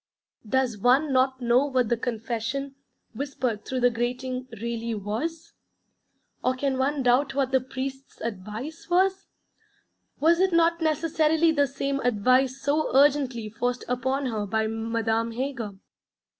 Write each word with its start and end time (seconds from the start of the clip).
Does 0.49 0.79
one 0.79 1.13
not 1.13 1.41
know 1.41 1.67
what 1.67 1.89
the 1.89 1.95
'Confession,' 1.95 2.73
whispered 3.13 3.63
through 3.63 3.81
the 3.81 3.91
grating, 3.91 4.47
really 4.59 4.95
was? 4.95 5.53
Or 6.43 6.55
can 6.55 6.79
one 6.79 7.03
doubt 7.03 7.35
what 7.35 7.51
the 7.51 7.61
Priest's 7.61 8.19
advice 8.19 8.89
was? 8.89 9.27
Was 10.19 10.39
it 10.39 10.53
not 10.53 10.81
necessarily 10.81 11.51
the 11.51 11.67
same 11.67 11.99
advice 11.99 12.59
so 12.59 12.89
urgently 12.97 13.47
forced 13.47 13.85
upon 13.87 14.25
her 14.25 14.47
by 14.47 14.65
Madame 14.65 15.33
Heger? 15.33 15.73